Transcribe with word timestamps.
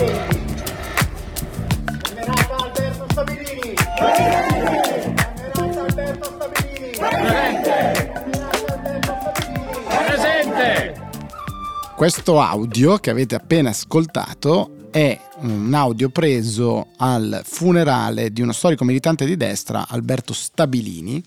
attenti. 0.00 0.52
Camerata 2.02 2.56
Alberto 2.56 3.06
Stabilini. 3.10 3.74
Camerata 5.52 5.80
Alberto 5.80 6.24
Stabilini. 6.34 6.90
Presente! 6.96 8.12
Alberto. 8.64 9.32
Presente! 10.06 11.08
Questo 11.96 12.40
audio 12.40 12.96
che 12.96 13.10
avete 13.10 13.34
appena 13.34 13.70
ascoltato 13.70 14.88
è 14.90 15.18
un 15.40 15.72
audio 15.74 16.08
preso 16.08 16.88
al 16.96 17.42
funerale 17.44 18.32
di 18.32 18.42
uno 18.42 18.52
storico 18.52 18.84
militante 18.84 19.24
di 19.24 19.36
destra, 19.36 19.86
Alberto 19.88 20.32
Stabilini, 20.32 21.22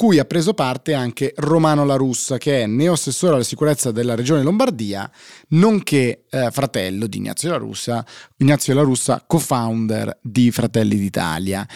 cui 0.00 0.18
ha 0.18 0.24
preso 0.24 0.54
parte 0.54 0.94
anche 0.94 1.34
Romano 1.36 1.84
La 1.84 1.96
Russa, 1.96 2.38
che 2.38 2.62
è 2.62 2.66
neoassessore 2.66 3.34
alla 3.34 3.42
sicurezza 3.42 3.90
della 3.90 4.14
regione 4.14 4.42
Lombardia, 4.42 5.10
nonché 5.48 6.24
eh, 6.30 6.48
fratello 6.50 7.06
di 7.06 7.18
Ignazio 7.18 7.50
La 7.50 7.58
Russa, 7.58 8.02
Ignazio 8.38 8.72
La 8.72 8.80
Russa, 8.80 9.22
co-founder 9.26 10.20
di 10.22 10.50
Fratelli 10.52 10.96
d'Italia. 10.96 11.68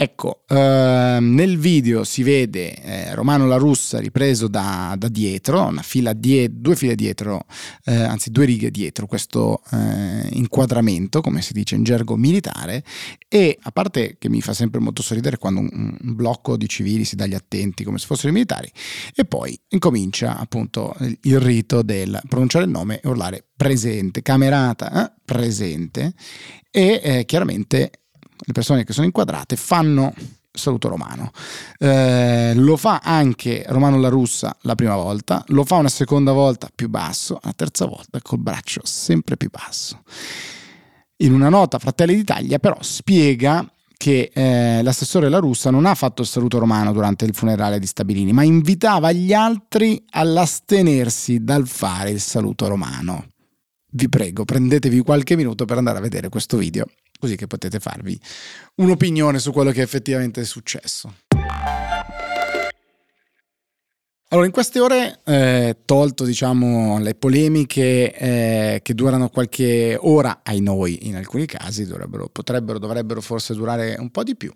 Ecco, 0.00 0.44
eh, 0.46 1.18
nel 1.20 1.58
video 1.58 2.04
si 2.04 2.22
vede 2.22 2.72
eh, 2.72 3.14
Romano 3.16 3.48
La 3.48 3.56
Russa 3.56 3.98
ripreso 3.98 4.46
da, 4.46 4.94
da 4.96 5.08
dietro, 5.08 5.72
fila 5.82 6.12
die- 6.12 6.60
due 6.60 6.76
file 6.76 6.94
dietro, 6.94 7.46
eh, 7.84 7.96
anzi 7.96 8.30
due 8.30 8.44
righe 8.44 8.70
dietro 8.70 9.08
questo 9.08 9.60
eh, 9.72 10.28
inquadramento, 10.34 11.20
come 11.20 11.42
si 11.42 11.52
dice 11.52 11.74
in 11.74 11.82
gergo 11.82 12.14
militare, 12.14 12.84
e 13.26 13.58
a 13.60 13.72
parte 13.72 14.14
che 14.20 14.28
mi 14.28 14.40
fa 14.40 14.52
sempre 14.52 14.78
molto 14.78 15.02
sorridere 15.02 15.36
quando 15.36 15.58
un, 15.58 15.68
un 15.72 16.14
blocco 16.14 16.56
di 16.56 16.68
civili 16.68 17.04
si 17.04 17.16
dà 17.16 17.26
gli 17.26 17.34
attenti 17.34 17.82
come 17.82 17.98
se 17.98 18.06
fossero 18.06 18.28
i 18.28 18.32
militari, 18.34 18.70
e 19.16 19.24
poi 19.24 19.58
incomincia 19.70 20.38
appunto 20.38 20.94
il, 21.00 21.18
il 21.22 21.40
rito 21.40 21.82
del 21.82 22.20
pronunciare 22.28 22.66
il 22.66 22.70
nome 22.70 23.00
e 23.00 23.08
urlare 23.08 23.44
presente, 23.56 24.22
camerata, 24.22 25.06
eh, 25.06 25.12
presente, 25.24 26.14
e 26.70 27.00
eh, 27.02 27.24
chiaramente 27.24 27.90
le 28.38 28.52
persone 28.52 28.84
che 28.84 28.92
sono 28.92 29.06
inquadrate 29.06 29.56
fanno 29.56 30.14
saluto 30.58 30.88
romano. 30.88 31.30
Eh, 31.78 32.52
lo 32.54 32.76
fa 32.76 33.00
anche 33.02 33.64
Romano 33.68 33.98
La 33.98 34.08
Russa 34.08 34.54
la 34.62 34.74
prima 34.74 34.96
volta, 34.96 35.42
lo 35.48 35.64
fa 35.64 35.76
una 35.76 35.88
seconda 35.88 36.32
volta 36.32 36.68
più 36.74 36.88
basso, 36.88 37.38
la 37.42 37.52
terza 37.54 37.86
volta 37.86 38.20
col 38.20 38.40
braccio 38.40 38.80
sempre 38.84 39.36
più 39.36 39.48
basso. 39.50 40.02
In 41.18 41.32
una 41.32 41.48
nota 41.48 41.78
Fratelli 41.78 42.14
d'Italia 42.14 42.58
però 42.58 42.76
spiega 42.80 43.66
che 43.96 44.30
eh, 44.32 44.80
l'assessore 44.82 45.28
La 45.28 45.38
Russa 45.38 45.70
non 45.70 45.84
ha 45.84 45.94
fatto 45.94 46.22
il 46.22 46.28
saluto 46.28 46.58
romano 46.58 46.92
durante 46.92 47.24
il 47.24 47.34
funerale 47.34 47.80
di 47.80 47.86
Stabilini, 47.86 48.32
ma 48.32 48.44
invitava 48.44 49.10
gli 49.10 49.32
altri 49.32 50.04
all'astenersi 50.10 51.42
dal 51.42 51.66
fare 51.66 52.10
il 52.10 52.20
saluto 52.20 52.68
romano. 52.68 53.26
Vi 53.90 54.08
prego, 54.08 54.44
prendetevi 54.44 55.00
qualche 55.00 55.34
minuto 55.34 55.64
per 55.64 55.78
andare 55.78 55.98
a 55.98 56.02
vedere 56.02 56.28
questo 56.28 56.58
video 56.58 56.86
così 57.18 57.36
che 57.36 57.46
potete 57.46 57.80
farvi 57.80 58.18
un'opinione 58.76 59.38
su 59.38 59.52
quello 59.52 59.70
che 59.70 59.82
effettivamente 59.82 60.42
è 60.42 60.44
successo. 60.44 61.14
Allora, 64.30 64.46
in 64.46 64.52
queste 64.52 64.78
ore, 64.78 65.20
eh, 65.24 65.78
tolto 65.86 66.24
diciamo 66.24 66.98
le 66.98 67.14
polemiche 67.14 68.14
eh, 68.14 68.80
che 68.82 68.92
durano 68.92 69.30
qualche 69.30 69.96
ora, 69.98 70.40
ai 70.42 70.60
noi 70.60 71.06
in 71.06 71.16
alcuni 71.16 71.46
casi, 71.46 71.86
potrebbero, 72.30 72.78
dovrebbero 72.78 73.22
forse 73.22 73.54
durare 73.54 73.96
un 73.98 74.10
po' 74.10 74.22
di 74.22 74.36
più. 74.36 74.52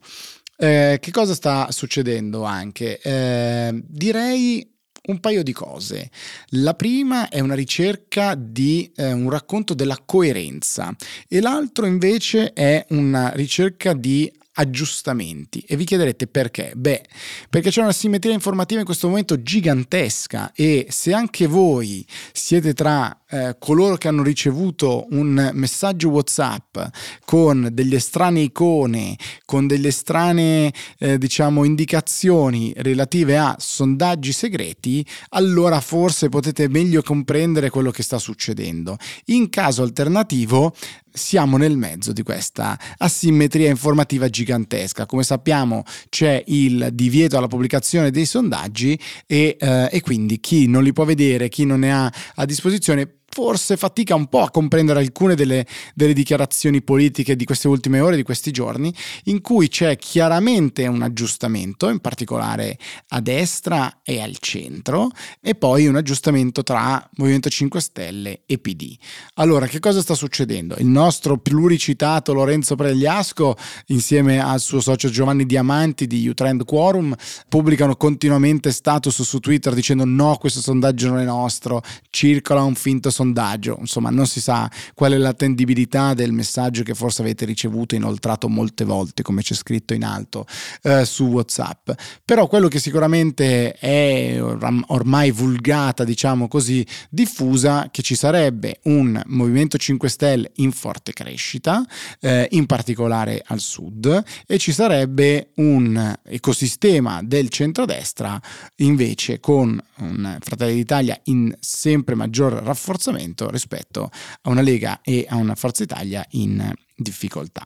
Eh, 0.58 0.98
che 1.00 1.10
cosa 1.10 1.32
sta 1.32 1.70
succedendo 1.70 2.42
anche? 2.44 3.00
Eh, 3.00 3.82
direi 3.86 4.70
un 5.05 5.20
paio 5.20 5.42
di 5.42 5.53
cose. 5.53 6.11
La 6.50 6.75
prima 6.75 7.28
è 7.28 7.41
una 7.41 7.55
ricerca 7.55 8.34
di 8.36 8.91
eh, 8.95 9.12
un 9.12 9.31
racconto 9.31 9.75
della 9.75 9.98
coerenza 10.05 10.94
e 11.28 11.41
l'altro 11.41 11.87
invece 11.87 12.53
è 12.53 12.84
una 12.91 13.31
ricerca 13.31 13.94
di 13.94 14.31
aggiustamenti 14.54 15.65
e 15.66 15.76
vi 15.76 15.84
chiederete 15.84 16.26
perché? 16.26 16.72
Beh, 16.76 17.04
perché 17.49 17.71
c'è 17.71 17.81
una 17.81 17.93
simmetria 17.93 18.34
informativa 18.34 18.81
in 18.81 18.87
questo 18.87 19.09
momento 19.09 19.43
gigantesca 19.43 20.53
e 20.54 20.87
se 20.91 21.12
anche 21.15 21.47
voi 21.47 22.06
siete 22.32 22.75
tra 22.75 23.22
eh, 23.32 23.56
coloro 23.59 23.97
che 23.97 24.09
hanno 24.09 24.22
ricevuto 24.22 25.06
un 25.10 25.50
messaggio 25.54 26.10
WhatsApp 26.10 26.76
con 27.25 27.70
delle 27.72 27.98
strane 27.98 28.41
icone, 28.41 29.16
con 29.47 29.66
delle 29.66 29.91
strane 29.91 30.72
eh, 30.98 31.16
diciamo 31.16 31.65
indicazioni 31.65 32.75
relative 32.76 33.38
a 33.38 33.56
sondaggi 33.59 34.32
segreti, 34.32 35.04
allora 35.31 35.81
forse 35.81 36.28
potete 36.28 36.69
meglio 36.69 37.00
comprendere 37.00 37.70
quello 37.70 37.91
che 37.91 38.03
sta 38.03 38.19
succedendo. 38.19 38.98
In 39.26 39.49
caso 39.49 39.82
alternativo, 39.82 40.75
siamo 41.10 41.56
nel 41.56 41.76
mezzo 41.76 42.12
di 42.12 42.22
questa 42.22 42.78
asimmetria 42.99 43.69
informativa 43.69 44.28
gigantesca. 44.28 45.06
Come 45.06 45.22
sappiamo 45.22 45.84
c'è 46.09 46.43
il 46.49 46.91
divieto 46.93 47.37
alla 47.37 47.49
pubblicazione 47.49 48.10
dei 48.10 48.25
sondaggi 48.25 48.99
e, 49.26 49.56
eh, 49.59 49.88
e 49.91 50.00
quindi 50.00 50.41
chi 50.41 50.66
non 50.66 50.82
li 50.82 50.93
può 50.93 51.04
vedere, 51.04 51.49
chi 51.49 51.64
non 51.64 51.81
ne 51.81 51.93
ha 51.93 52.12
a 52.34 52.44
disposizione 52.44 53.22
forse 53.32 53.78
fatica 53.78 54.15
un 54.15 54.26
po' 54.26 54.43
a 54.43 54.50
comprendere 54.50 55.00
alcune 55.00 55.34
delle, 55.34 55.66
delle, 55.94 56.12
dichiarazioni 56.12 56.82
politiche 56.82 57.34
di 57.34 57.47
queste 57.47 57.66
ultime 57.66 57.98
ore, 57.98 58.16
di 58.16 58.22
questi 58.22 58.50
giorni, 58.50 58.94
in 59.25 59.41
cui 59.41 59.69
c'è 59.69 59.97
chiaramente 59.97 60.87
un 60.87 61.00
aggiustamento, 61.00 61.88
in 61.88 62.00
particolare 62.00 62.76
a 63.09 63.20
destra 63.20 64.00
e 64.03 64.20
al 64.20 64.37
centro, 64.38 65.09
e 65.41 65.54
poi 65.54 65.87
un 65.87 65.97
aggiustamento 65.97 66.62
tra 66.62 67.09
Movimento 67.16 67.48
5 67.48 67.81
Stelle 67.81 68.43
e 68.44 68.59
PD. 68.59 68.94
Allora, 69.34 69.66
che 69.66 69.81
cosa 69.81 70.03
sta 70.03 70.14
succedendo? 70.14 70.76
Il 70.76 70.87
nostro 70.87 71.38
pluricitato 71.38 72.34
Lorenzo 72.34 72.76
Pregliasco, 72.76 73.56
insieme 73.87 74.43
al 74.43 74.60
suo 74.60 74.81
socio 74.81 75.09
Giovanni 75.09 75.47
Diamanti 75.47 76.06
di 76.06 76.28
Utrend 76.28 76.66
Quorum, 76.66 77.14
pubblicano 77.49 77.97
continuamente 77.97 78.72
status 78.72 79.22
su 79.22 79.38
Twitter 79.38 79.72
dicendo 79.72 80.04
no, 80.04 80.37
questo 80.38 80.60
sondaggio 80.60 81.09
non 81.09 81.20
è 81.20 81.25
nostro, 81.25 81.81
circola 82.10 82.62
un 82.62 82.75
finto 82.75 83.09
sondaggio 83.09 83.20
sondaggio, 83.22 83.77
insomma 83.78 84.10
non 84.10 84.27
si 84.27 84.41
sa 84.41 84.69
qual 84.94 85.12
è 85.12 85.16
l'attendibilità 85.16 86.12
del 86.15 86.33
messaggio 86.33 86.83
che 86.83 86.94
forse 86.94 87.22
avete 87.22 87.44
ricevuto 87.44 87.94
inoltrato 87.94 88.49
molte 88.49 88.84
volte, 88.84 89.22
come 89.22 89.43
c'è 89.43 89.55
scritto 89.55 89.94
in 89.94 90.05
alto 90.05 90.44
eh, 90.83 91.05
su 91.05 91.25
WhatsApp. 91.27 91.91
Però 92.25 92.49
quello 92.49 92.69
che 92.69 92.81
sicuramente 92.81 93.72
è 93.75 94.43
ormai 94.43 95.31
vulgata, 95.31 96.05
diciamo 96.05 96.49
così, 96.49 96.84
diffusa, 97.09 97.88
che 97.91 98.03
ci 98.03 98.16
sarebbe 98.16 98.81
un 98.84 99.21
Movimento 99.27 99.78
5 99.78 100.09
Stelle 100.09 100.50
in 100.56 100.72
forte 100.72 101.12
crescita, 101.12 101.84
eh, 102.21 102.49
in 102.50 102.66
particolare 102.66 103.43
al 103.47 103.61
sud, 103.61 104.22
e 104.47 104.59
ci 104.59 104.72
sarebbe 104.72 105.50
un 105.56 106.12
ecosistema 106.25 107.21
del 107.22 107.49
centrodestra 107.49 108.41
invece 108.77 109.38
con 109.38 109.81
un 109.99 110.38
Fratelli 110.41 110.75
d'Italia 110.75 111.19
in 111.25 111.55
sempre 111.61 112.15
maggior 112.15 112.53
rafforzamento 112.55 113.12
avanzamento 113.12 113.50
rispetto 113.50 114.11
a 114.43 114.50
una 114.50 114.62
Lega 114.62 115.00
e 115.03 115.27
a 115.28 115.37
una 115.37 115.55
Forza 115.55 115.83
Italia 115.83 116.25
in 116.31 116.73
difficoltà. 116.97 117.62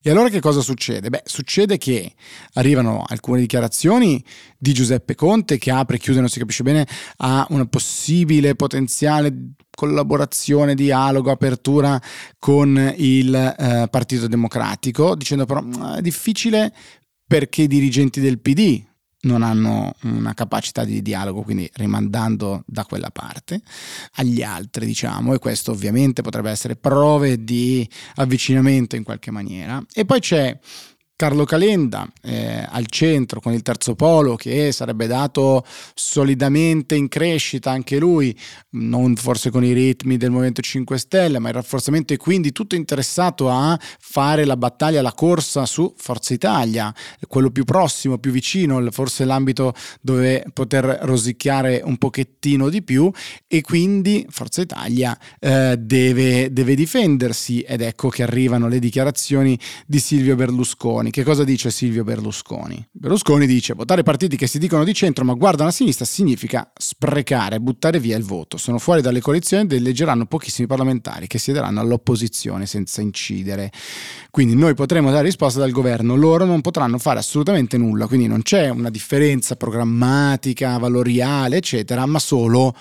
E 0.00 0.10
allora 0.10 0.28
che 0.28 0.40
cosa 0.40 0.60
succede? 0.60 1.10
Beh, 1.10 1.22
succede 1.24 1.76
che 1.76 2.14
arrivano 2.54 3.04
alcune 3.06 3.40
dichiarazioni 3.40 4.24
di 4.56 4.72
Giuseppe 4.72 5.14
Conte 5.14 5.58
che 5.58 5.70
apre 5.70 5.96
e 5.96 5.98
chiude, 5.98 6.20
non 6.20 6.28
si 6.28 6.38
capisce 6.38 6.62
bene, 6.62 6.86
a 7.18 7.46
una 7.50 7.66
possibile 7.66 8.54
potenziale 8.54 9.54
collaborazione, 9.70 10.74
dialogo, 10.74 11.30
apertura 11.30 12.00
con 12.38 12.94
il 12.96 13.34
eh, 13.34 13.88
Partito 13.90 14.28
Democratico, 14.28 15.14
dicendo 15.14 15.44
però 15.44 15.62
mm, 15.62 15.96
è 15.96 16.00
difficile 16.00 16.72
perché 17.26 17.62
i 17.62 17.68
dirigenti 17.68 18.20
del 18.20 18.40
PD 18.40 18.87
non 19.22 19.42
hanno 19.42 19.94
una 20.02 20.34
capacità 20.34 20.84
di 20.84 21.02
dialogo, 21.02 21.42
quindi 21.42 21.68
rimandando 21.74 22.62
da 22.66 22.84
quella 22.84 23.10
parte 23.10 23.60
agli 24.14 24.42
altri, 24.42 24.86
diciamo, 24.86 25.34
e 25.34 25.38
questo 25.38 25.72
ovviamente 25.72 26.22
potrebbe 26.22 26.50
essere 26.50 26.76
prove 26.76 27.42
di 27.42 27.88
avvicinamento 28.16 28.96
in 28.96 29.02
qualche 29.02 29.30
maniera. 29.30 29.82
E 29.92 30.04
poi 30.04 30.20
c'è 30.20 30.58
Carlo 31.18 31.44
Calenda 31.44 32.08
eh, 32.22 32.64
al 32.64 32.86
centro 32.86 33.40
con 33.40 33.52
il 33.52 33.62
terzo 33.62 33.96
polo 33.96 34.36
che 34.36 34.70
sarebbe 34.70 35.08
dato 35.08 35.64
solidamente 35.92 36.94
in 36.94 37.08
crescita 37.08 37.72
anche 37.72 37.98
lui, 37.98 38.38
non 38.74 39.16
forse 39.16 39.50
con 39.50 39.64
i 39.64 39.72
ritmi 39.72 40.16
del 40.16 40.30
Movimento 40.30 40.62
5 40.62 40.96
Stelle, 40.96 41.40
ma 41.40 41.48
il 41.48 41.56
rafforzamento 41.56 42.12
e 42.12 42.18
quindi 42.18 42.52
tutto 42.52 42.76
interessato 42.76 43.50
a 43.50 43.76
fare 43.98 44.44
la 44.44 44.56
battaglia, 44.56 45.02
la 45.02 45.12
corsa 45.12 45.66
su 45.66 45.92
Forza 45.96 46.34
Italia, 46.34 46.94
quello 47.26 47.50
più 47.50 47.64
prossimo, 47.64 48.18
più 48.18 48.30
vicino, 48.30 48.88
forse 48.92 49.24
l'ambito 49.24 49.74
dove 50.00 50.44
poter 50.52 51.00
rosicchiare 51.02 51.80
un 51.82 51.96
pochettino 51.96 52.68
di 52.68 52.80
più 52.82 53.10
e 53.48 53.60
quindi 53.62 54.24
Forza 54.30 54.60
Italia 54.60 55.18
eh, 55.40 55.74
deve, 55.80 56.52
deve 56.52 56.76
difendersi 56.76 57.62
ed 57.62 57.80
ecco 57.80 58.08
che 58.08 58.22
arrivano 58.22 58.68
le 58.68 58.78
dichiarazioni 58.78 59.58
di 59.84 59.98
Silvio 59.98 60.36
Berlusconi 60.36 61.06
Berlusconi. 61.08 61.10
Che 61.10 61.24
cosa 61.24 61.44
dice 61.44 61.70
Silvio 61.70 62.04
Berlusconi? 62.04 62.86
Berlusconi 62.90 63.46
dice 63.46 63.74
votare 63.74 64.02
partiti 64.02 64.36
che 64.36 64.46
si 64.46 64.58
dicono 64.58 64.84
di 64.84 64.94
centro 64.94 65.24
ma 65.24 65.34
guardano 65.34 65.68
a 65.68 65.72
sinistra 65.72 66.04
significa 66.04 66.70
sprecare, 66.74 67.60
buttare 67.60 67.98
via 67.98 68.16
il 68.16 68.24
voto. 68.24 68.56
Sono 68.56 68.78
fuori 68.78 69.00
dalle 69.00 69.20
coalizioni 69.20 69.64
ed 69.64 69.72
eleggeranno 69.72 70.26
pochissimi 70.26 70.66
parlamentari 70.66 71.26
che 71.26 71.38
siederanno 71.38 71.80
all'opposizione 71.80 72.66
senza 72.66 73.00
incidere. 73.00 73.72
Quindi 74.30 74.54
noi 74.54 74.74
potremo 74.74 75.10
dare 75.10 75.24
risposta 75.24 75.58
dal 75.58 75.70
governo, 75.70 76.14
loro 76.14 76.44
non 76.44 76.60
potranno 76.60 76.98
fare 76.98 77.18
assolutamente 77.18 77.76
nulla, 77.76 78.06
quindi 78.06 78.26
non 78.26 78.42
c'è 78.42 78.68
una 78.68 78.90
differenza 78.90 79.56
programmatica, 79.56 80.78
valoriale, 80.78 81.56
eccetera, 81.56 82.06
ma 82.06 82.18
solo 82.18 82.74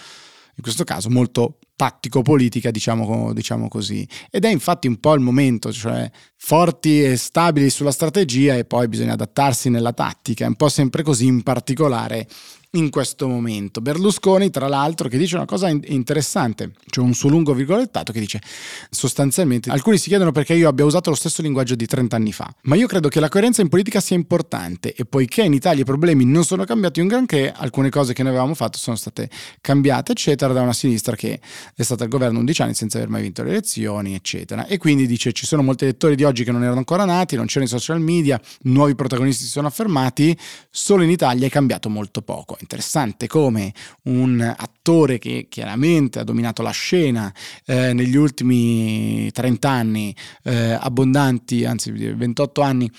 in 0.56 0.64
questo 0.64 0.84
caso 0.84 1.10
molto 1.10 1.60
tattico-politica, 1.78 2.72
diciamo, 2.72 3.32
diciamo, 3.32 3.70
così. 3.70 4.06
Ed 4.30 4.44
è 4.44 4.50
infatti 4.50 4.88
un 4.88 5.00
po' 5.00 5.14
il 5.14 5.22
momento, 5.22 5.72
cioè 5.72 6.10
forti 6.36 7.04
e 7.04 7.16
stabili 7.16 7.70
sulla 7.70 7.92
strategia 7.92 8.56
e 8.56 8.66
poi 8.66 8.88
bisogna 8.88 9.14
adattarsi 9.14 9.70
nella 9.70 9.94
tattica, 9.94 10.44
è 10.44 10.48
un 10.48 10.56
po' 10.56 10.70
sempre 10.70 11.04
così 11.04 11.28
in 11.28 11.44
particolare 11.44 12.28
in 12.72 12.90
questo 12.90 13.28
momento. 13.28 13.80
Berlusconi, 13.82 14.50
tra 14.50 14.68
l'altro, 14.68 15.08
che 15.08 15.18
dice 15.18 15.36
una 15.36 15.46
cosa 15.46 15.70
interessante, 15.70 16.72
cioè 16.90 17.06
un 17.06 17.14
suo 17.14 17.30
lungo 17.30 17.54
virgolettato 17.54 18.12
che 18.12 18.20
dice 18.20 18.42
sostanzialmente 18.90 19.70
alcuni 19.70 19.98
si 19.98 20.10
chiedono 20.10 20.32
perché 20.32 20.54
io 20.54 20.68
abbia 20.68 20.84
usato 20.84 21.10
lo 21.10 21.16
stesso 21.16 21.42
linguaggio 21.42 21.76
di 21.76 21.86
30 21.86 22.16
anni 22.16 22.34
fa, 22.34 22.54
ma 22.64 22.76
io 22.76 22.88
credo 22.88 23.08
che 23.08 23.20
la 23.20 23.30
coerenza 23.30 23.62
in 23.62 23.70
politica 23.70 24.02
sia 24.02 24.16
importante 24.16 24.94
e 24.94 25.06
poiché 25.06 25.44
in 25.44 25.54
Italia 25.54 25.82
i 25.82 25.86
problemi 25.86 26.26
non 26.26 26.44
sono 26.44 26.66
cambiati 26.66 27.00
un 27.00 27.08
granché, 27.08 27.52
alcune 27.56 27.90
cose 27.90 28.14
che 28.14 28.22
noi 28.22 28.32
avevamo 28.32 28.54
fatto 28.54 28.78
sono 28.78 28.98
state 28.98 29.30
cambiate, 29.62 30.12
eccetera, 30.12 30.52
da 30.54 30.62
una 30.62 30.74
sinistra 30.74 31.16
che 31.16 31.40
è 31.74 31.82
stata 31.84 32.04
al 32.04 32.10
governo 32.10 32.40
11 32.40 32.62
anni 32.62 32.74
senza 32.74 32.98
aver 32.98 33.10
mai 33.10 33.22
vinto 33.22 33.44
le 33.44 33.52
elezioni, 33.52 34.14
eccetera. 34.14 34.68
E 34.68 34.78
quindi 34.78 35.08
dice 35.08 35.32
ci 35.32 35.46
sono 35.46 35.64
molti 35.64 35.86
elettori 35.86 36.16
di 36.16 36.24
oggi 36.24 36.44
che 36.44 36.52
non 36.52 36.64
erano 36.64 36.80
ancora 36.80 37.06
nati, 37.06 37.36
non 37.36 37.46
c'erano 37.46 37.66
i 37.66 37.70
social 37.70 38.02
media, 38.02 38.40
nuovi 38.64 38.94
protagonisti 38.94 39.44
si 39.44 39.50
sono 39.50 39.68
affermati, 39.68 40.38
solo 40.70 41.04
in 41.04 41.10
Italia 41.10 41.48
è 41.48 41.50
cambiato 41.50 41.90
molto 41.90 42.22
poco 42.22 42.57
interessante 42.62 43.28
come 43.28 43.74
un 44.04 44.42
attore 44.58 45.18
che 45.18 45.48
chiaramente 45.50 46.20
ha 46.20 46.24
dominato 46.24 46.62
la 46.62 46.72
scena 46.72 47.34
eh, 47.66 47.94
negli 47.94 48.16
ultimi 48.16 49.30
30 49.32 49.70
anni, 49.70 50.16
eh, 50.44 50.72
abbondanti, 50.72 51.66
anzi 51.66 51.92
28 51.92 52.62
anni, 52.62 52.92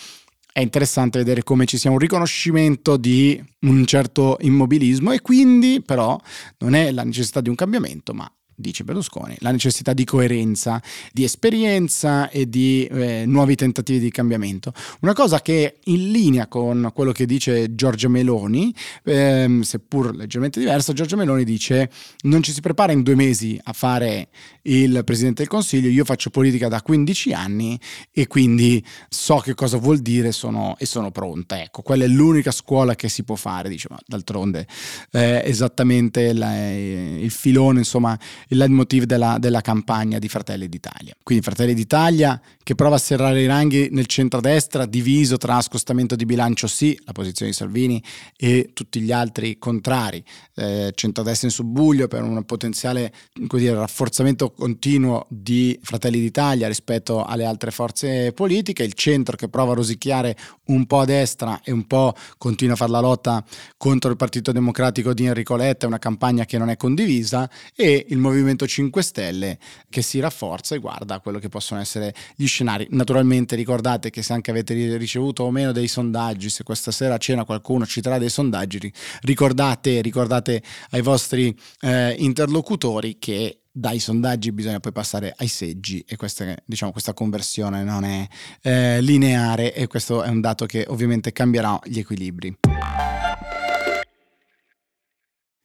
è 0.52 0.60
interessante 0.60 1.18
vedere 1.18 1.44
come 1.44 1.66
ci 1.66 1.78
sia 1.78 1.90
un 1.90 1.98
riconoscimento 1.98 2.96
di 2.96 3.40
un 3.60 3.86
certo 3.86 4.38
immobilismo 4.40 5.12
e 5.12 5.20
quindi 5.20 5.82
però 5.84 6.18
non 6.58 6.74
è 6.74 6.90
la 6.90 7.04
necessità 7.04 7.40
di 7.40 7.48
un 7.48 7.54
cambiamento, 7.54 8.12
ma 8.12 8.28
dice 8.58 8.84
Berlusconi, 8.84 9.36
la 9.38 9.52
necessità 9.52 9.92
di 9.92 10.04
coerenza, 10.04 10.82
di 11.12 11.24
esperienza 11.24 12.28
e 12.28 12.48
di 12.48 12.84
eh, 12.86 13.24
nuovi 13.26 13.54
tentativi 13.54 14.00
di 14.00 14.10
cambiamento. 14.10 14.72
Una 15.00 15.12
cosa 15.12 15.40
che 15.40 15.78
in 15.84 16.10
linea 16.10 16.48
con 16.48 16.90
quello 16.92 17.12
che 17.12 17.24
dice 17.24 17.74
Giorgia 17.74 18.08
Meloni, 18.08 18.74
ehm, 19.04 19.62
seppur 19.62 20.14
leggermente 20.14 20.58
diversa, 20.58 20.92
Giorgia 20.92 21.16
Meloni 21.16 21.44
dice 21.44 21.90
non 22.22 22.42
ci 22.42 22.52
si 22.52 22.60
prepara 22.60 22.92
in 22.92 23.02
due 23.02 23.14
mesi 23.14 23.58
a 23.62 23.72
fare 23.72 24.28
il 24.62 25.02
Presidente 25.04 25.42
del 25.42 25.50
Consiglio, 25.50 25.88
io 25.88 26.04
faccio 26.04 26.30
politica 26.30 26.68
da 26.68 26.82
15 26.82 27.32
anni 27.32 27.78
e 28.12 28.26
quindi 28.26 28.84
so 29.08 29.36
che 29.36 29.54
cosa 29.54 29.78
vuol 29.78 30.00
dire 30.00 30.32
sono, 30.32 30.74
e 30.78 30.86
sono 30.86 31.10
pronta. 31.10 31.60
Ecco, 31.60 31.82
quella 31.82 32.04
è 32.04 32.08
l'unica 32.08 32.50
scuola 32.50 32.94
che 32.94 33.08
si 33.08 33.22
può 33.22 33.36
fare, 33.36 33.68
dice, 33.68 33.86
ma 33.90 33.98
d'altronde 34.04 34.66
eh, 35.12 35.42
esattamente 35.44 36.32
la, 36.32 36.70
il 36.70 37.30
filone, 37.30 37.78
insomma, 37.78 38.18
il 38.48 38.58
leitmotiv 38.58 39.04
della, 39.04 39.36
della 39.38 39.60
campagna 39.60 40.18
di 40.18 40.28
Fratelli 40.28 40.68
d'Italia. 40.68 41.14
Quindi 41.22 41.44
Fratelli 41.44 41.74
d'Italia 41.74 42.40
che 42.62 42.74
prova 42.74 42.96
a 42.96 42.98
serrare 42.98 43.40
i 43.40 43.46
ranghi 43.46 43.88
nel 43.92 44.06
centrodestra, 44.06 44.84
diviso 44.84 45.38
tra 45.38 45.60
scostamento 45.62 46.14
di 46.16 46.26
bilancio 46.26 46.66
sì, 46.66 46.98
la 47.04 47.12
posizione 47.12 47.50
di 47.50 47.56
Salvini, 47.56 48.02
e 48.36 48.70
tutti 48.74 49.00
gli 49.00 49.10
altri 49.10 49.58
contrari. 49.58 50.22
Eh, 50.54 50.92
centrodestra 50.94 51.48
in 51.48 51.54
subbuglio 51.54 52.08
per 52.08 52.22
un 52.22 52.44
potenziale 52.44 53.12
dire, 53.32 53.74
rafforzamento 53.74 54.50
continuo 54.50 55.26
di 55.30 55.78
Fratelli 55.82 56.20
d'Italia 56.20 56.68
rispetto 56.68 57.24
alle 57.24 57.46
altre 57.46 57.70
forze 57.70 58.32
politiche, 58.32 58.82
il 58.82 58.92
centro 58.92 59.36
che 59.36 59.48
prova 59.48 59.72
a 59.72 59.76
rosicchiare 59.76 60.36
un 60.66 60.84
po' 60.84 61.00
a 61.00 61.04
destra 61.06 61.60
e 61.64 61.72
un 61.72 61.86
po' 61.86 62.14
continua 62.36 62.74
a 62.74 62.76
fare 62.76 62.90
la 62.90 63.00
lotta 63.00 63.42
contro 63.78 64.10
il 64.10 64.16
Partito 64.16 64.52
Democratico 64.52 65.14
di 65.14 65.24
Enrico 65.24 65.56
Letta, 65.56 65.86
una 65.86 65.98
campagna 65.98 66.44
che 66.44 66.58
non 66.58 66.68
è 66.68 66.76
condivisa, 66.76 67.48
e 67.74 68.04
il 68.08 68.18
movimento 68.18 68.36
Movimento 68.38 68.66
5 68.66 69.02
Stelle 69.02 69.58
che 69.88 70.02
si 70.02 70.20
rafforza 70.20 70.74
e 70.74 70.78
guarda 70.78 71.20
quello 71.20 71.38
che 71.38 71.48
possono 71.48 71.80
essere 71.80 72.14
gli 72.36 72.46
scenari. 72.46 72.86
Naturalmente 72.90 73.56
ricordate 73.56 74.10
che 74.10 74.22
se 74.22 74.32
anche 74.32 74.50
avete 74.50 74.96
ricevuto 74.96 75.44
o 75.44 75.50
meno 75.50 75.72
dei 75.72 75.88
sondaggi, 75.88 76.48
se 76.48 76.62
questa 76.62 76.90
sera 76.90 77.14
a 77.14 77.18
cena 77.18 77.44
qualcuno 77.44 77.86
ci 77.86 78.00
darà 78.00 78.18
dei 78.18 78.30
sondaggi, 78.30 78.92
ricordate, 79.22 80.00
ricordate 80.00 80.62
ai 80.90 81.02
vostri 81.02 81.56
eh, 81.80 82.14
interlocutori 82.18 83.18
che 83.18 83.60
dai 83.70 84.00
sondaggi 84.00 84.50
bisogna 84.50 84.80
poi 84.80 84.92
passare 84.92 85.34
ai 85.36 85.46
seggi 85.46 86.04
e 86.06 86.16
questa, 86.16 86.54
diciamo, 86.64 86.90
questa 86.90 87.14
conversione 87.14 87.84
non 87.84 88.04
è 88.04 88.26
eh, 88.62 89.00
lineare 89.00 89.72
e 89.72 89.86
questo 89.86 90.22
è 90.22 90.28
un 90.28 90.40
dato 90.40 90.66
che 90.66 90.84
ovviamente 90.88 91.32
cambierà 91.32 91.78
gli 91.84 91.98
equilibri. 91.98 92.56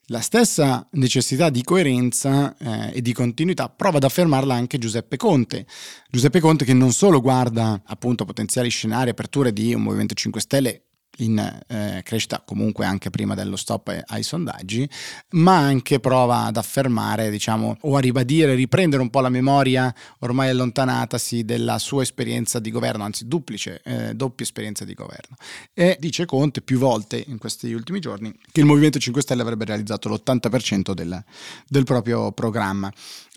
La 0.07 0.19
stessa 0.19 0.85
necessità 0.91 1.49
di 1.49 1.63
coerenza 1.63 2.57
eh, 2.57 2.97
e 2.97 3.01
di 3.01 3.13
continuità 3.13 3.69
prova 3.69 3.97
ad 3.97 4.03
affermarla 4.03 4.53
anche 4.53 4.77
Giuseppe 4.77 5.15
Conte. 5.15 5.65
Giuseppe 6.09 6.41
Conte 6.41 6.65
che 6.65 6.73
non 6.73 6.91
solo 6.91 7.21
guarda 7.21 7.81
appunto 7.85 8.25
potenziali 8.25 8.67
scenari, 8.69 9.11
aperture 9.11 9.53
di 9.53 9.73
un 9.73 9.81
Movimento 9.81 10.13
5 10.13 10.41
Stelle 10.41 10.81
in 11.17 11.37
eh, 11.67 12.01
crescita 12.03 12.41
comunque 12.43 12.85
anche 12.85 13.09
prima 13.09 13.35
dello 13.35 13.55
stop 13.55 14.03
ai 14.07 14.23
sondaggi, 14.23 14.87
ma 15.31 15.57
anche 15.57 15.99
prova 15.99 16.45
ad 16.45 16.57
affermare, 16.57 17.29
diciamo, 17.29 17.77
o 17.81 17.95
a 17.95 17.99
ribadire, 17.99 18.55
riprendere 18.55 19.01
un 19.01 19.09
po' 19.09 19.19
la 19.19 19.29
memoria 19.29 19.93
ormai 20.19 20.49
allontanatasi 20.49 21.43
della 21.43 21.77
sua 21.77 22.01
esperienza 22.01 22.59
di 22.59 22.71
governo, 22.71 23.03
anzi 23.03 23.27
duplice, 23.27 23.81
eh, 23.83 24.15
doppia 24.15 24.45
esperienza 24.45 24.85
di 24.85 24.93
governo. 24.93 25.35
E 25.73 25.97
dice 25.99 26.25
Conte 26.25 26.61
più 26.61 26.79
volte 26.79 27.23
in 27.27 27.37
questi 27.37 27.71
ultimi 27.73 27.99
giorni 27.99 28.33
che 28.51 28.61
il 28.61 28.65
Movimento 28.65 28.99
5 28.99 29.21
Stelle 29.21 29.41
avrebbe 29.41 29.65
realizzato 29.65 30.09
l'80% 30.09 30.93
del, 30.93 31.23
del 31.67 31.83
proprio 31.83 32.31
programma. 32.31 32.91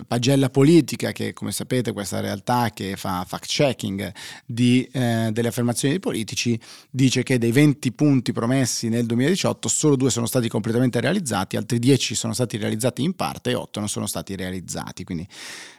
Pagella 0.06 0.50
politica, 0.50 1.12
che 1.12 1.32
come 1.32 1.52
sapete 1.52 1.93
questa 1.93 2.20
realtà 2.20 2.70
che 2.73 2.96
fa 2.96 3.25
fact-checking 3.26 4.12
eh, 4.46 5.31
delle 5.32 5.49
affermazioni 5.49 5.94
dei 5.94 6.00
politici, 6.00 6.58
dice 6.90 7.23
che 7.23 7.38
dei 7.38 7.52
20 7.52 7.66
20 7.67 7.93
punti 7.93 8.33
promessi 8.33 8.89
nel 8.89 9.07
2018, 9.07 9.69
solo 9.69 9.97
due 9.97 10.11
sono 10.11 10.26
stati 10.26 10.49
completamente 10.49 11.00
realizzati, 11.00 11.57
altri 11.57 11.79
10 11.79 12.14
sono 12.14 12.33
stati 12.33 12.57
realizzati 12.57 13.02
in 13.02 13.14
parte 13.14 13.50
e 13.50 13.55
8 13.55 13.81
non 13.81 13.88
sono 13.88 14.07
stati 14.07 14.37
realizzati, 14.37 15.02
quindi 15.02 15.26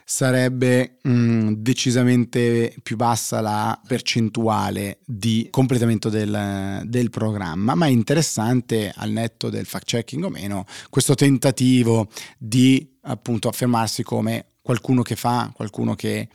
sarebbe 0.04 0.98
mm, 1.08 1.54
decisamente 1.56 2.74
più 2.82 2.96
bassa 2.96 3.40
la 3.40 3.80
percentuale 3.86 4.98
di 5.04 5.48
completamento 5.50 6.10
del, 6.10 6.82
del 6.84 7.10
programma, 7.10 7.74
ma 7.74 7.86
è 7.86 7.90
interessante 7.90 8.92
al 8.94 9.10
netto 9.10 9.48
del 9.48 9.64
fact 9.64 9.86
checking 9.86 10.24
o 10.24 10.28
meno 10.28 10.66
questo 10.90 11.14
tentativo 11.14 12.08
di 12.36 12.96
appunto 13.02 13.48
affermarsi 13.48 14.02
come 14.02 14.44
qualcuno 14.60 15.00
che 15.00 15.16
fa, 15.16 15.50
qualcuno 15.54 15.94
che 15.94 16.28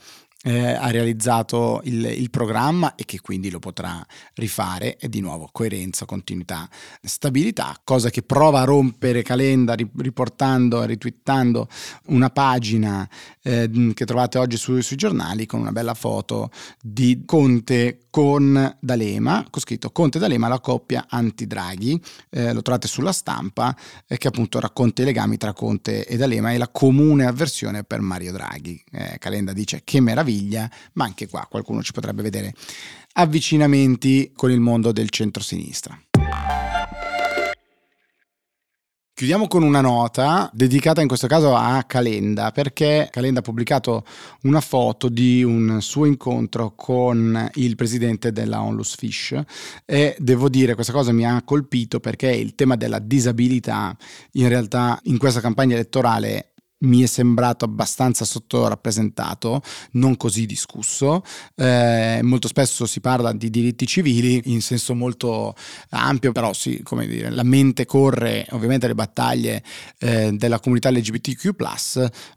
eh, 0.44 0.72
ha 0.72 0.90
realizzato 0.90 1.80
il, 1.84 2.04
il, 2.04 2.28
programma 2.28 2.94
e 2.96 3.04
che 3.04 3.20
quindi 3.20 3.50
lo 3.50 3.58
potrà 3.58 4.04
rifare 4.34 4.98
e 4.98 5.08
di 5.08 5.20
nuovo 5.20 5.48
coerenza, 5.50 6.04
continuità, 6.04 6.68
stabilità, 7.02 7.80
cosa 7.82 8.10
che 8.10 8.22
prova 8.22 8.60
a 8.60 8.64
rompere 8.64 9.22
Calenda 9.22 9.74
riportando 9.74 10.82
ritwittando 10.84 11.68
una 12.06 12.28
pagina 12.28 13.08
eh, 13.42 13.92
che 13.94 14.04
trovate 14.04 14.38
oggi 14.38 14.56
su, 14.56 14.80
sui 14.80 14.96
giornali 14.96 15.46
con 15.46 15.60
una 15.60 15.72
bella 15.72 15.94
foto 15.94 16.50
di 16.80 17.22
Conte 17.24 18.00
con 18.14 18.76
D'Alema, 18.78 19.44
con 19.50 19.60
scritto 19.60 19.90
Conte 19.90 20.20
D'Alema, 20.20 20.46
la 20.46 20.60
coppia 20.60 21.06
anti-Draghi, 21.08 22.00
eh, 22.30 22.52
lo 22.52 22.62
trovate 22.62 22.86
sulla 22.86 23.10
stampa, 23.10 23.76
eh, 24.06 24.18
che 24.18 24.28
appunto 24.28 24.60
racconta 24.60 25.02
i 25.02 25.04
legami 25.04 25.36
tra 25.36 25.52
Conte 25.52 26.06
e 26.06 26.16
D'Alema 26.16 26.52
e 26.52 26.58
la 26.58 26.68
comune 26.68 27.26
avversione 27.26 27.82
per 27.82 28.00
Mario 28.00 28.30
Draghi. 28.30 28.80
Eh, 28.92 29.16
Calenda 29.18 29.52
dice 29.52 29.80
che 29.82 30.00
meraviglia, 30.00 30.33
ma 30.94 31.04
anche 31.04 31.28
qua 31.28 31.46
qualcuno 31.48 31.82
ci 31.82 31.92
potrebbe 31.92 32.22
vedere 32.22 32.54
avvicinamenti 33.14 34.32
con 34.34 34.50
il 34.50 34.60
mondo 34.60 34.92
del 34.92 35.10
centro-sinistra. 35.10 35.98
Chiudiamo 39.16 39.46
con 39.46 39.62
una 39.62 39.80
nota 39.80 40.50
dedicata 40.52 41.00
in 41.00 41.06
questo 41.06 41.28
caso 41.28 41.54
a 41.54 41.84
Calenda, 41.84 42.50
perché 42.50 43.06
Calenda 43.12 43.38
ha 43.38 43.42
pubblicato 43.44 44.04
una 44.42 44.60
foto 44.60 45.08
di 45.08 45.44
un 45.44 45.80
suo 45.80 46.04
incontro 46.06 46.72
con 46.74 47.48
il 47.54 47.76
presidente 47.76 48.32
della 48.32 48.60
Onlus 48.60 48.96
Fish 48.96 49.40
e 49.84 50.16
devo 50.18 50.48
dire 50.48 50.74
questa 50.74 50.92
cosa 50.92 51.12
mi 51.12 51.24
ha 51.24 51.40
colpito 51.44 52.00
perché 52.00 52.32
il 52.32 52.56
tema 52.56 52.74
della 52.74 52.98
disabilità 52.98 53.96
in 54.32 54.48
realtà 54.48 54.98
in 55.04 55.18
questa 55.18 55.40
campagna 55.40 55.74
elettorale 55.74 56.53
mi 56.84 57.02
è 57.02 57.06
sembrato 57.06 57.64
abbastanza 57.64 58.24
sottorappresentato, 58.24 59.62
non 59.92 60.16
così 60.16 60.46
discusso. 60.46 61.22
Eh, 61.54 62.20
molto 62.22 62.48
spesso 62.48 62.86
si 62.86 63.00
parla 63.00 63.32
di 63.32 63.50
diritti 63.50 63.86
civili 63.86 64.42
in 64.46 64.62
senso 64.62 64.94
molto 64.94 65.54
ampio, 65.90 66.32
però 66.32 66.52
sì, 66.52 66.82
come 66.82 67.06
dire, 67.06 67.30
la 67.30 67.42
mente 67.42 67.86
corre 67.86 68.46
ovviamente 68.50 68.86
alle 68.86 68.94
battaglie 68.94 69.62
eh, 69.98 70.32
della 70.32 70.60
comunità 70.60 70.90
LGBTQ, 70.90 71.50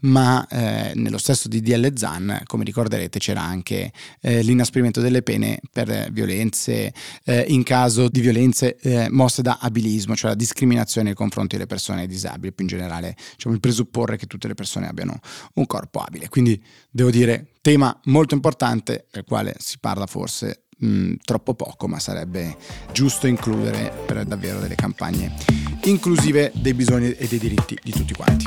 ma 0.01 0.46
eh, 0.48 0.92
nello 0.96 1.18
stesso 1.18 1.48
DDL 1.48 1.96
ZAN, 1.96 2.42
come 2.46 2.63
ricorderete, 2.63 3.20
c'era 3.20 3.42
anche 3.42 3.92
eh, 4.22 4.42
l'inasprimento 4.42 5.01
delle 5.01 5.22
pene 5.22 5.60
per 5.72 6.10
violenze 6.12 6.94
eh, 7.24 7.46
in 7.48 7.63
caso 7.63 8.08
di 8.10 8.22
violenze 8.22 8.77
eh, 8.77 9.08
mosse 9.10 9.42
da 9.42 9.58
abilismo, 9.62 10.16
cioè 10.16 10.32
la 10.32 10.36
discriminazione 10.36 11.08
nei 11.08 11.16
confronti 11.16 11.56
delle 11.56 11.68
persone 11.68 12.08
disabili, 12.08 12.54
più 12.54 12.63
in 12.63 12.70
generale 12.70 13.16
diciamo, 13.36 13.54
il 13.54 13.62
presupporre 13.62 14.18
che 14.18 14.27
tutte 14.38 14.48
le 14.48 14.53
persone 14.53 14.88
abbiano 14.88 15.20
un 15.56 15.65
corpo 15.65 16.00
abile. 16.00 16.29
Quindi 16.29 16.63
devo 16.89 17.10
dire, 17.10 17.53
tema 17.62 17.98
molto 18.06 18.36
importante 18.36 19.08
del 19.12 19.24
quale 19.25 19.56
si 19.58 19.79
parla 19.79 20.06
forse 20.06 20.67
mh, 20.77 20.88
mm, 20.88 21.13
troppo 21.25 21.56
poco, 21.56 21.88
ma 21.88 22.00
sarebbe 22.00 22.56
giusto 22.91 23.27
includere 23.27 23.91
per 24.06 24.24
davvero 24.25 24.60
delle 24.60 24.75
campagne 24.75 25.65
inclusive 25.84 26.51
dei 26.56 26.74
bisogni 26.74 27.12
e 27.13 27.27
dei 27.27 27.39
diritti 27.39 27.77
di 27.82 27.91
tutti 27.91 28.13
quanti. 28.13 28.46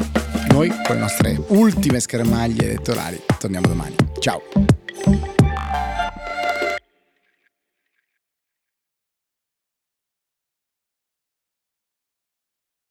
Noi 0.50 0.68
con 0.68 0.96
le 0.96 1.00
nostre 1.00 1.42
ultime 1.48 2.00
schermaglie 2.00 2.64
elettorali 2.64 3.20
torniamo 3.38 3.66
domani. 3.66 3.96
Ciao! 4.18 4.69